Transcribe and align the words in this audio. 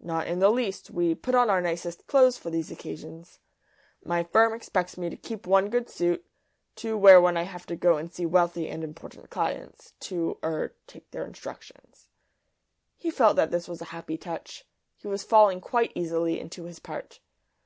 "Not 0.00 0.26
in 0.26 0.38
the 0.38 0.48
least. 0.48 0.88
We 0.88 1.14
put 1.14 1.34
on 1.34 1.50
our 1.50 1.60
nicest 1.60 2.06
clothes 2.06 2.38
for 2.38 2.48
these 2.48 2.70
occasions. 2.70 3.40
My 4.02 4.24
firm 4.24 4.54
expects 4.54 4.96
me 4.96 5.10
to 5.10 5.18
keep 5.18 5.46
one 5.46 5.68
good 5.68 5.90
suit 5.90 6.24
to 6.76 6.96
wear 6.96 7.20
when 7.20 7.36
I 7.36 7.42
have 7.42 7.66
to 7.66 7.76
go 7.76 7.98
and 7.98 8.10
see 8.10 8.24
wealthy 8.24 8.70
and 8.70 8.82
important 8.82 9.28
clients 9.28 9.92
to 10.08 10.38
er 10.42 10.72
take 10.86 11.10
their 11.10 11.26
instructions." 11.26 12.08
(He 12.96 13.10
felt 13.10 13.36
that 13.36 13.50
this 13.50 13.68
was 13.68 13.82
a 13.82 13.92
happy 13.92 14.16
touch; 14.16 14.64
he 14.96 15.08
was 15.08 15.24
falling 15.24 15.60
quite 15.60 15.92
easily 15.94 16.40
into 16.40 16.64
his 16.64 16.78
part). 16.78 17.20